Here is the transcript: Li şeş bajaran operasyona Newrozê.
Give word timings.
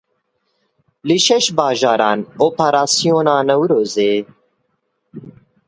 Li 1.07 1.17
şeş 1.25 1.45
bajaran 1.57 2.19
operasyona 2.47 3.35
Newrozê. 3.47 4.13